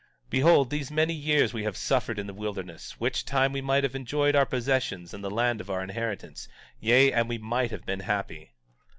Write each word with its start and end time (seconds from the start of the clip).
17:21 0.29 0.29
Behold, 0.31 0.69
these 0.71 0.89
many 0.89 1.13
years 1.13 1.53
we 1.53 1.61
have 1.63 1.77
suffered 1.77 2.17
in 2.17 2.25
the 2.25 2.33
wilderness, 2.33 2.99
which 2.99 3.23
time 3.23 3.53
we 3.53 3.61
might 3.61 3.83
have 3.83 3.93
enjoyed 3.93 4.35
our 4.35 4.47
possessions 4.47 5.13
and 5.13 5.23
the 5.23 5.29
land 5.29 5.61
of 5.61 5.69
our 5.69 5.83
inheritance; 5.83 6.47
yea, 6.79 7.13
and 7.13 7.29
we 7.29 7.37
might 7.37 7.69
have 7.69 7.85
been 7.85 7.99
happy. 7.99 8.49